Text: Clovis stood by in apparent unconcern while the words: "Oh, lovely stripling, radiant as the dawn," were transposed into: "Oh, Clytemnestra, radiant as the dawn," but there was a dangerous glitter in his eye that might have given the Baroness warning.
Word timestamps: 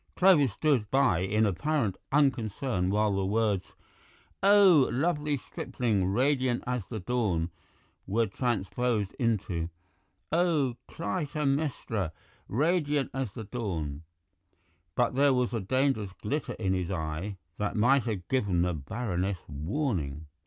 Clovis 0.15 0.53
stood 0.53 0.89
by 0.89 1.19
in 1.19 1.45
apparent 1.45 1.95
unconcern 2.11 2.89
while 2.89 3.13
the 3.15 3.23
words: 3.23 3.73
"Oh, 4.41 4.89
lovely 4.91 5.37
stripling, 5.37 6.05
radiant 6.07 6.63
as 6.65 6.83
the 6.87 6.99
dawn," 6.99 7.51
were 8.07 8.25
transposed 8.25 9.13
into: 9.19 9.69
"Oh, 10.31 10.73
Clytemnestra, 10.87 12.13
radiant 12.47 13.11
as 13.13 13.31
the 13.33 13.43
dawn," 13.43 14.01
but 14.95 15.13
there 15.13 15.35
was 15.35 15.53
a 15.53 15.59
dangerous 15.59 16.13
glitter 16.13 16.53
in 16.53 16.73
his 16.73 16.89
eye 16.89 17.37
that 17.59 17.75
might 17.75 18.01
have 18.05 18.27
given 18.27 18.63
the 18.63 18.73
Baroness 18.73 19.37
warning. 19.47 20.25